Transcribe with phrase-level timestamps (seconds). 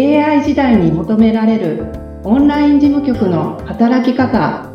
[0.00, 1.84] AI 時代に求められる
[2.24, 4.66] オンライン事務局の働き方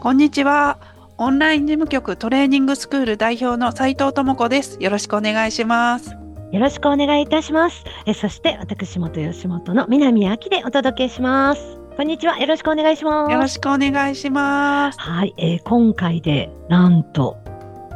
[0.00, 0.78] こんにちは。
[1.18, 4.78] オンライン事務局トレーニングスクール代表の斉藤智子です。
[4.80, 6.16] よろしくお願いします。
[6.52, 7.84] よろしくお願いいたします。
[8.06, 11.81] えそして私元吉本の南明でお届けします。
[11.96, 12.38] こんにちは。
[12.38, 13.32] よろしくお願いします。
[13.32, 14.98] よろしくお願いします。
[14.98, 17.36] はい、えー今回でなんと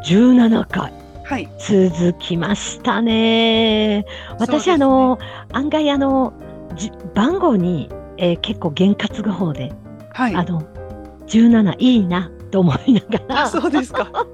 [0.04, 0.92] 17回
[1.24, 1.48] はい。
[1.58, 4.04] 続きましたね。
[4.38, 5.18] 私、ねあの
[5.52, 6.32] 案外あの
[6.76, 7.88] じ番号に、
[8.18, 9.72] えー結構厳格の方で、
[10.12, 10.34] はい。
[10.34, 10.60] あの
[11.26, 14.10] 17いいなと思いながらあそうですか。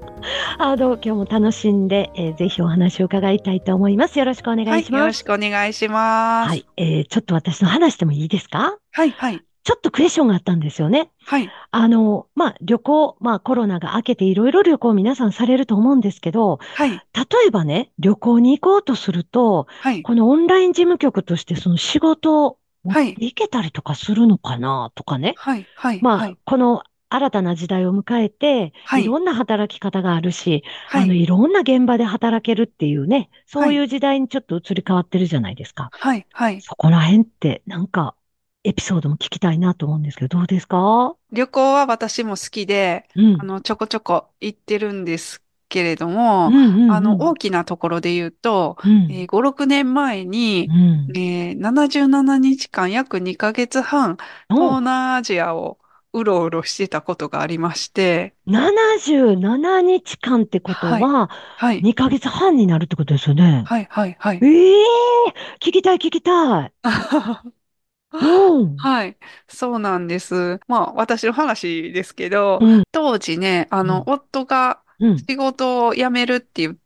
[0.59, 4.19] あの今日も楽しんで、えーぜひお話を伺いたいと思います。
[4.19, 4.83] よろしくお願はいい。
[4.83, 4.99] します。
[4.99, 6.49] よろしくお願いします。
[6.49, 8.77] はい、えーちょっと私の話してもいいですか？
[8.91, 9.09] はい。
[9.11, 9.41] はい。
[9.63, 11.09] ちょっとクエスチョンがあったんですよね。
[11.25, 11.49] はい。
[11.71, 16.89] あの、まあ、旅行、まあ、コロナが明けていろいろ旅行皆さんされると思うんですけど、はい。
[16.91, 16.99] 例
[17.47, 20.03] えばね、旅行に行こうとすると、はい。
[20.03, 25.35] このオンライン事務局としてその仕事をはい行けたりとかするのかなとかね。
[25.37, 25.65] はい。
[25.75, 26.01] はい。
[26.01, 26.37] まあ、はい。
[26.43, 35.89] この新たな時代を迎えて、はいいろんな働き方があるし、はいあの、いろんな現場で働けるっていうね、そういう時代にちょっと移り変わってるじゃないですか。
[35.93, 36.25] はい。
[36.33, 36.61] はい。
[36.61, 38.15] そこら辺って、なんか、
[38.63, 41.15] エピソードも聞きたいなと思うんですけど、どうですか？
[41.31, 43.43] 旅行は私も好きで、うんあ。
[43.43, 50.73] の、ちょこちょこ行ってるんですけれども、うんうんうんあの、大きなところで言うと、うんえー5、6年前に、う
[51.13, 54.17] んえー77日間、約2ヶ月半、
[54.49, 55.77] 東南アジアを
[56.13, 61.81] うろうろしてたことがありまして、77日間ってことは、はい。
[61.81, 63.63] 2ヶ月半になるってことですよね。
[63.65, 64.39] はい、はい、はい。
[64.43, 64.83] ええ
[65.59, 66.73] 聞きたい聞きたい。
[68.21, 68.77] うん。
[68.77, 69.17] はい。
[69.47, 70.59] そうなんです。
[70.67, 72.83] まあ、私の話ですけど、うん。
[72.91, 75.17] 当時ね、あの、うん夫がうん。
[75.27, 76.77] 仕事を辞めるって言っ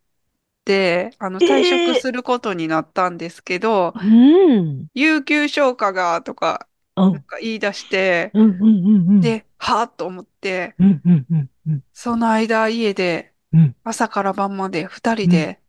[0.65, 4.87] て、あの、えー退職することになったんですけど、うん。
[4.93, 7.11] 有給消化が、とか、うん。
[7.13, 8.51] なんか言い出して、うん。
[8.51, 9.09] うん。
[9.09, 9.21] うん。
[9.21, 11.01] で、はぁと思って、うん。
[11.05, 11.25] うん。
[11.29, 11.49] うん。
[11.67, 11.83] うん。
[11.93, 13.75] その間家でうん。
[13.83, 15.61] 朝から晩まで二人で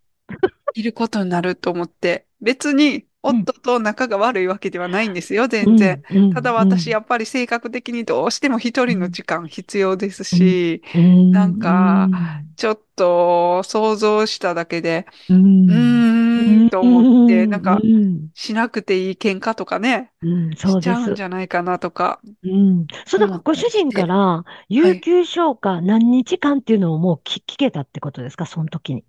[0.75, 6.03] いることになると思って、別に夫と仲が悪いわけではないんですよ、全然。
[6.11, 6.33] うん。
[6.33, 12.09] ただ私、やっぱり性格的にどうしても一人の時間必要ですし、うん、なんか
[12.57, 21.23] ちょっと想像しただけで、うーんと思って、なんかうん、しなくていい喧嘩とかね、うん、そうですしちゃうんじ。
[21.23, 22.21] ゃないかなとか。
[22.45, 22.87] うん。
[23.07, 28.47] そのご主人から、有給消化何日間っていうのをもう聞聞けたってことですか？
[28.47, 29.05] その時に。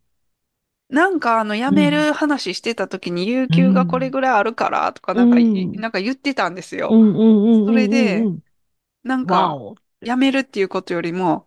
[0.90, 6.90] なんかあの辞める話してた時に有給がこれぐらいあるからとかなんかい、うんなんか言ってたんですよ。
[6.92, 7.66] うんうんうんうん。
[7.68, 8.40] それでうん
[9.04, 9.76] なんかわお。
[10.02, 11.46] 辞めるっていうことよりも、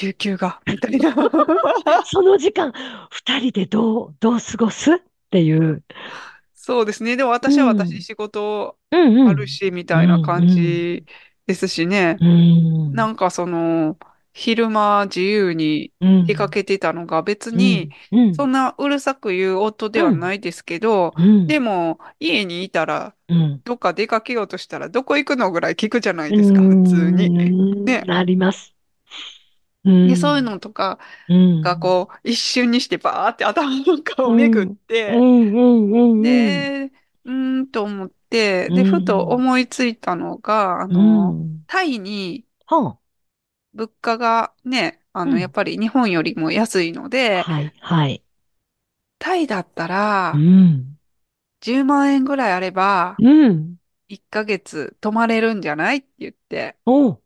[0.00, 1.14] 有給が、みたいな。
[2.04, 2.72] その時間、
[3.10, 4.94] 二人でどう、どう過ごす？
[4.94, 4.98] っ
[5.30, 5.82] ていう。
[6.54, 7.16] そうですね。
[7.16, 9.28] でも私はうん私仕事うんうん。
[9.28, 11.04] あるし、みたいな感じ
[11.46, 12.16] ですしね。
[12.20, 12.92] うん。
[12.92, 13.96] なんかその、
[14.38, 17.90] 昼間自由にうん、出かけてたのが別に、
[18.36, 27.30] そんなうるさく言う夫ではないですけど、うん、でも家にいたら、うん、どっか出かけようとしたら、どこ行くのぐらい聞くじゃないですか、普通に。
[27.30, 28.04] にね。
[28.08, 28.76] あります。
[29.84, 30.08] うん。
[30.08, 31.60] で、そういうのとかうん。
[31.60, 35.10] がこう、一瞬にしてバーって頭の中を巡って。
[35.10, 38.84] で、うーんと思って、で、うん。
[38.84, 42.98] ふと思いついたのが、あうの、ん、タイには
[43.78, 48.22] 物価がね、あの、うんやっぱり日本よりも安いのあ、で、はい、はい。
[49.18, 50.98] タイだったらう、ん、
[51.60, 53.78] 10万円ぐらいあれば、うん。
[54.08, 55.98] 1ヶ月泊まれるんじゃない？
[55.98, 57.22] って言って、おう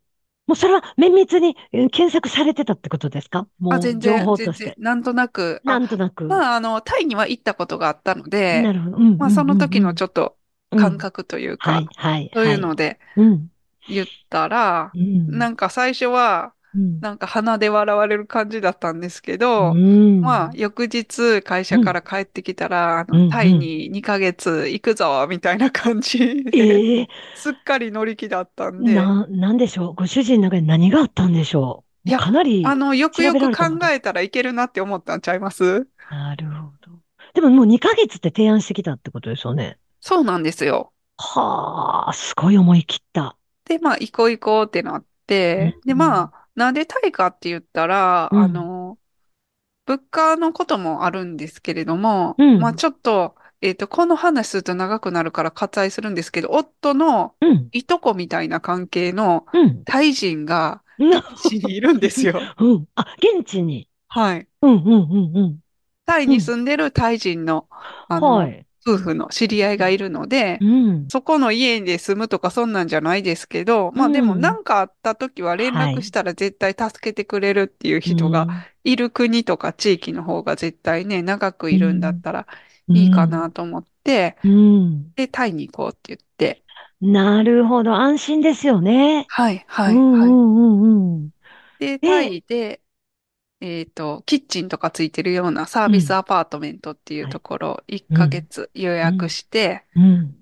[0.47, 3.49] もうそれは綿密にえー検索されてたってことですか？
[3.59, 6.25] もあ、う情全然、報とし然なんとなく、なあ、んとなく。
[6.27, 8.97] まあ、あの、タイには行ったことがあったので、なるほど。
[8.99, 10.39] うんまあ、その時のちょっょっと
[10.75, 12.31] 感覚というか、はい、はい。
[12.35, 13.52] そういうのでうん。
[13.89, 15.29] 言ったらう、ん。
[15.39, 29.95] なんか最初は、うん、なんか鼻で笑われる感じだったんですけど、うんまあ、翌日会社から帰ってきたら、うんタイに2ヶ月行くぞ、みたいな感じで、ええ すっかり乗り気だったんで、な、なんでしょう？
[29.95, 32.09] ご主人の中で何があったんでしょう？
[32.09, 32.65] いやかなり。
[32.67, 35.87] あの、よくよく考えたらいけるなって思ったんちゃいます？
[36.11, 36.93] なるほど。
[37.35, 39.77] でももう2ヶ月って提案してきたってことですよね？
[40.01, 40.93] そうなんですよ。
[41.19, 43.37] はあ、すごい思い切った。
[43.65, 48.99] で、まあ、行こう行こうってなって、うんで、まあ、なんでタイかって言ったら、うんあの、
[49.87, 62.41] 物価のこともあるんですけれども、うんまあ、ちょっと、えっと、この話すると長くなるから割愛するんですけど、夫のうん、いとこみたいな関係のうん、タイ人がな市にいるんですよ。
[62.59, 62.87] うん。
[62.95, 63.89] あ、現地に。
[64.09, 64.47] はい。
[64.63, 65.59] うん、うん、うん、うん。
[66.05, 67.69] タイに住んでるタイ人の、
[68.09, 68.67] あの、はい。
[68.87, 71.09] 夫婦の知り合いがいるので、うん。
[71.09, 78.49] そこの家で住むとかそんなんじゃないですけど、まあでもうん何かあった時は連はい絡したら絶対助けてくれるっていう人が
[78.85, 82.47] いる国とか地域の方が絶対ね、長くいるんだったら
[82.89, 85.13] うんいいかなと思って、うん。
[85.17, 86.63] で、タイに行こうって言って、
[87.01, 87.95] なるほど。
[87.95, 89.27] 安心ですよね。
[89.29, 90.31] はい、はい、はい。
[90.31, 91.31] ん、うん、うん。
[91.79, 92.81] で、タイで、
[93.65, 100.35] えっと、キッチンとかついてるようなサービスアパートメントっていうところを1ヶ月予約してうん、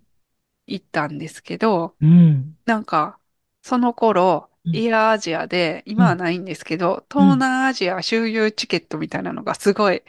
[0.66, 2.56] 行ったんですけど、うん。
[2.64, 3.18] なんか、
[3.60, 4.76] その頃、うん。
[4.76, 10.02] エアアジアで、今はないんですけど、東南アジア周遊チケットみたいなのがすごい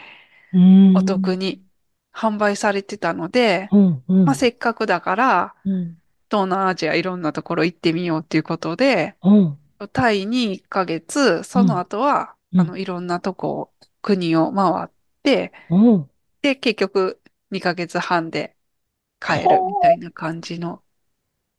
[0.54, 0.96] うん。
[0.96, 1.62] お得に
[2.14, 3.68] 販売されてたので。
[4.08, 5.98] まあ、せっかくだから、うん、
[6.30, 9.58] 東南アジアいろんなところ行ってみようっていうことで、うん。
[9.92, 14.92] タイに1ヶ月、その後は、うんあの、いろんなとこ、国を回っ
[15.24, 16.10] て、うん。
[16.42, 17.22] で、結局
[17.52, 18.58] 2ヶ月半で
[19.20, 20.84] 帰るみたいな感じの。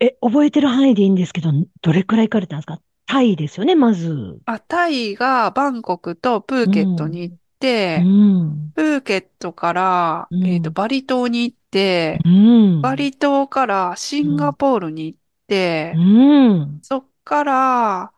[0.01, 1.51] え、覚えてる範囲でいいんですけど、
[1.81, 2.81] どれくらい行かれたんですか？
[3.07, 4.41] タイですよね、まず。
[4.45, 8.73] あ、タイがバンコクとプーケットに行って、うん。
[8.75, 12.83] プーケットから、うんえっと、バリ島に行って、うん。
[12.83, 16.83] バリ島からシンガポールに行ってう、ん。
[16.83, 18.15] そっから、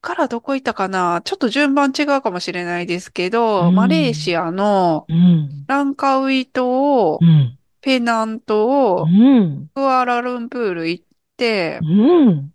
[0.00, 1.22] からどこ行ったかな？
[1.24, 5.64] ちょっと順番違うかもしれないですけど、うんマレーシアのうん。
[5.66, 7.58] ランカウイ島う、ん。
[7.80, 9.70] ペナンう島、ん。
[9.74, 11.04] クアラルンプール行っ
[11.36, 12.52] て、うん。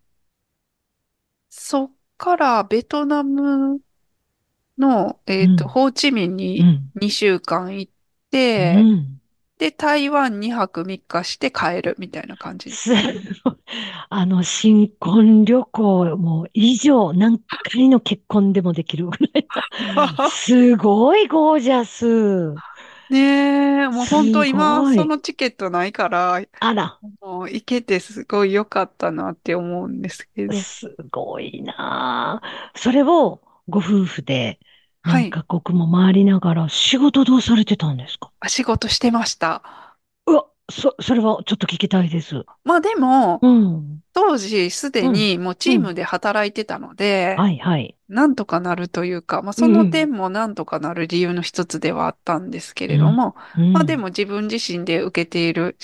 [1.50, 3.80] そっからベトナム
[4.78, 6.92] の、えっと、うんホーチミンうにん。
[6.96, 7.92] 2週間行っ
[8.32, 9.22] て、うん。
[9.58, 12.72] で、台湾2泊3日して帰るみたいな感じ。
[12.72, 12.92] す
[13.44, 13.56] ごい。
[14.10, 17.40] あの、新婚旅行も以上、何
[17.72, 19.48] 回の結婚でもできるぐらい
[19.96, 20.30] の。
[20.30, 22.54] すごいゴージャス。
[23.10, 30.54] ねえ、もう本当今そのチケットないから、あら、もう行けてすごい良かったなって思うんですけど。
[30.54, 32.72] すごいなあ。
[32.76, 34.60] それをご夫婦ではい
[35.04, 38.32] 何カ国も回りながら仕事どうされてたんですか？
[38.40, 39.62] あ仕事してました。
[40.26, 42.44] うわ、そ、それはちょっと聞きたいです。
[42.64, 44.00] まあでも、うん。
[44.14, 47.96] 当時すでにもうチームで働いてたので、はいはい。
[48.10, 55.78] なんとかなるというか、まあその点もなんとかなる理由の一つではあったんですけれども、うんまあでも自分自身で受けている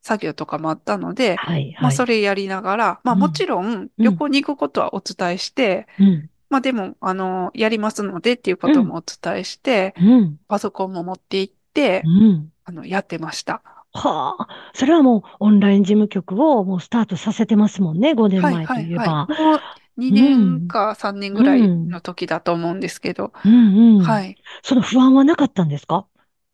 [0.00, 1.76] 作業とかもあったので、はいはい。
[1.82, 6.30] まあそれやりながら、まあうんもちろん旅行に行くことはお伝えして、うん。
[6.56, 10.38] まあでも、あの、やりますのでっていうこともお伝えして、うん。
[10.48, 12.52] パソコンも持って行ってう、ん。
[12.64, 13.62] あの、やってました。
[13.92, 14.48] はあ。
[14.74, 18.14] それはもうオンライン事務局をもうスタートさせてますもんね。
[18.14, 18.90] 5年はい前とはいはい。
[18.90, 19.26] いえば。
[19.28, 24.02] もう2年か3年ぐらいの時だと思うんですけど、うんうん。
[24.02, 24.38] はい。
[24.62, 26.06] その不安はなかったんですか？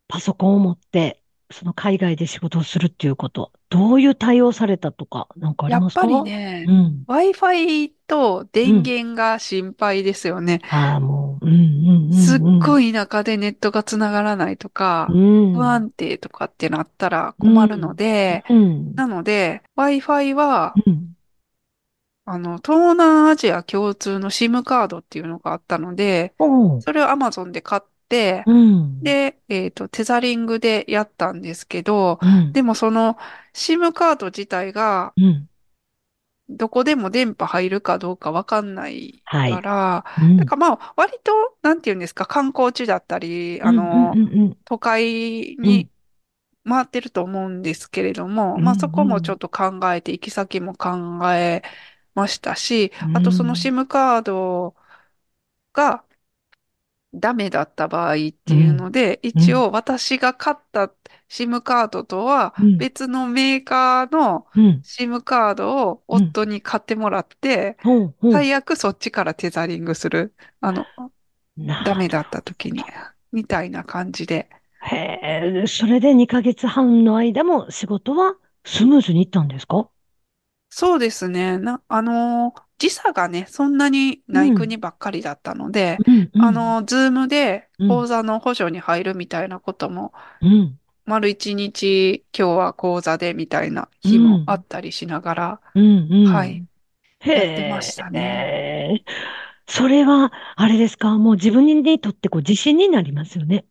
[0.07, 1.22] パソコンを持って、
[1.53, 3.51] その海外で仕事をするっていうこと。
[3.69, 6.01] どういう対応されたとか、なんかありますか？
[6.01, 7.05] やっぱりねう、ん。
[7.07, 10.61] Wi-Fi と電源が心配ですよね。
[10.69, 12.13] ああ、もう、うんうんうんうん。
[12.13, 15.53] すっごい、い田舎でネットがつながらないとか、うん。
[15.53, 18.93] 不安定とかってなったら困るので、うん。
[18.95, 21.15] なので、Wi-Fi は、うん。
[22.25, 26.81] あの、東南アジア共通の SIM カードっていうのがあったので、おう。
[26.81, 27.87] それを Amazon で買って、
[28.45, 29.01] うん。
[29.01, 32.53] で、えっと、テザリングでやったんですけど、うん。
[32.53, 33.17] でもその
[33.53, 35.47] SIM カード自体がうん。
[36.49, 44.13] どこでも電波入るかどうかわかんないから、うんだからまあ割と、なんていうんですか、観光地だったり、あの
[44.65, 45.89] 都会に
[46.67, 51.63] 回ってると思うんですけれども、うんまあそこもちょっと考えて、行き先も考え
[52.13, 54.75] ましたし、うんあとその SIM カード
[55.73, 56.03] が
[57.13, 60.91] ダメだった場合っていうので、一応私が買った
[61.29, 64.81] SIM カードとはうん別のメーカーのうん。
[64.83, 67.77] SIM カードを夫に買ってもらって。
[68.31, 70.33] 最悪そっちからテザリングする。
[70.61, 70.85] あの、
[71.57, 72.83] なダメだった時に、
[73.31, 74.49] みたいな感じで。
[74.81, 74.95] へ
[75.63, 79.89] え、それで2ヶ月半の間も仕事はスムーズにいったんですか？
[80.75, 81.59] そうですね。
[81.59, 90.79] な、あの、時差がね、そんなにない国ばっかりだったので、うんうんあの、 Zoom でうん講座の補助に入るみたいなことも、うん。
[91.05, 96.33] 丸一日今日は講座でみたいな日もあったりしながら、うんうん。
[96.33, 96.65] はい。
[97.19, 99.11] へやってましたねえ。
[99.67, 101.19] それは、あれですか？
[101.19, 103.65] もう自分にとってこう自信になりますよね。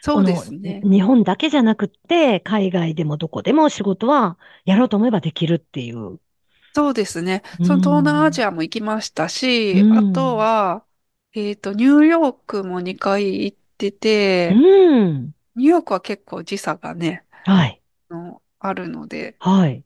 [0.00, 6.18] そうですね日本だけじゃなくって、海外でもどこでも仕事はやろうと思えばできるっていう。
[6.72, 7.42] そうですね。
[7.58, 10.86] うんその東南アジアも行きましたし、うんあとは、
[11.32, 15.34] えっと、ニューヨークも2回行ってて、うん。
[15.56, 17.82] ニューヨークは結構時差がね、はい。
[18.10, 19.84] のあるので、はい。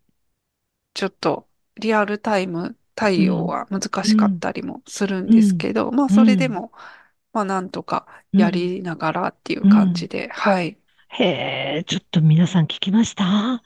[0.94, 6.72] ちょっとリアルタイム対応は難しかったりもするんですけど、まあそれでも、
[7.34, 10.78] まあなんとかやりながらっていう感じで、はい。
[11.08, 11.24] へ
[11.78, 13.62] え、ちょっと皆さん聞きました？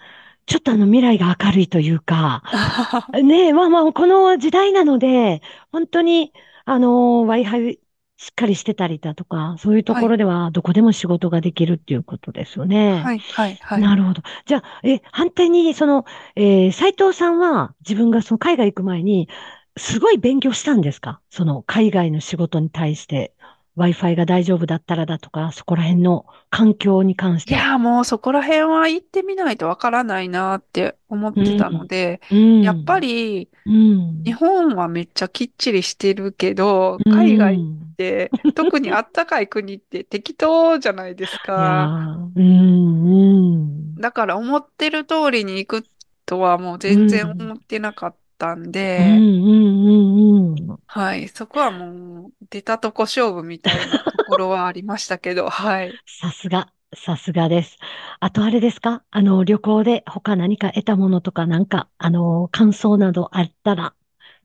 [0.46, 2.42] ちょっとあの未来が明るいというか、
[3.22, 6.32] ねえ、まあまあ、この時代なので、本当に、
[6.64, 7.78] あの、Wi-Fi
[8.16, 13.02] しっかりしてたりだとか、そういうところではどこでも仕事ができるっていうことですよね。
[13.02, 13.80] はい、はい、はい。
[13.80, 14.22] なるほど。
[14.46, 16.04] じゃあ、え、反対に、その、
[16.36, 19.28] えー斉藤さんは自分がその海外行く前に、
[19.76, 21.20] すごい勉強したんですか？
[21.30, 23.34] その海外の仕事に対して、
[23.78, 27.54] Wi-Fi が大丈夫だったらだとか、そこら辺の環境に関して。
[27.54, 42.16] いや、もうそこら辺は行ってみないとわからないなって思ってたので、うん、やっぱりうん、日本はめっちゃきっちりしてるけど、うん海外って、特にあったかい国って適当じゃないですいやか。
[42.34, 43.94] ーうん、うん。
[43.96, 45.84] だから思ってる通りに行く
[46.24, 50.78] とはもう全然思ってなかったんうん、で、うん、うん、うん。
[50.86, 56.00] はい、そこはもう出たとこ勝負みたいなところはありましたけど、 はい。
[56.06, 57.78] さすが、さすがです。
[58.20, 59.04] あとあれですか？
[59.10, 63.94] あの、旅行で他何か得たものとか、なんか、あの、感想などあったら、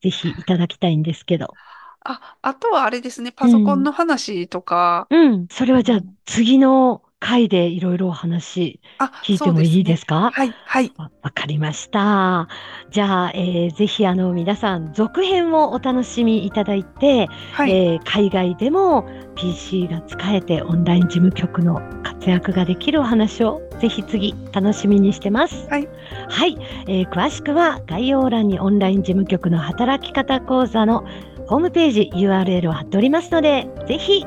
[0.01, 1.57] ぜひいただきたいんですけど。
[2.01, 5.47] あ、あとはあれですね、パソコンの話とか、うん。
[5.51, 10.31] それはじゃあうん、次の回でいろいろお話あ、聞いてもいいですか？
[10.33, 10.91] はい、はい。
[10.97, 12.47] わわかりました。
[12.91, 17.71] じゃあ、えーぜひあの皆さん続編をお楽しみいただいて、はい。
[17.71, 25.67] えー海外でも PC が使えてオンライン事務局の活躍ができるお話をぜひ次楽しみにしてます。
[25.69, 25.87] はい。
[26.29, 31.05] はい、えー詳しくは概要欄にオンライン事務局の働き方講座の
[31.47, 34.25] ホームページ URL を貼っておりますので、ぜひ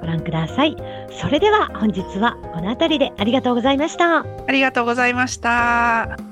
[0.00, 0.76] ご覧ください。
[1.10, 4.20] それでは本日はこの辺りでありがとうございました。
[4.20, 6.29] ありがとうございました。